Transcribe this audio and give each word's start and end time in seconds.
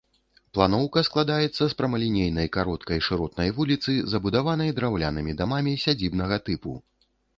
Планоўка 0.57 0.99
складаецца 1.07 1.63
з 1.73 1.77
прамалінейнай 1.81 2.47
кароткай 2.57 3.03
шыротнай 3.09 3.53
вуліцы, 3.57 3.91
забудаванай 4.15 4.75
драўлянымі 4.81 5.37
дамамі 5.43 5.75
сядзібнага 5.83 6.35
тыпу. 6.49 6.73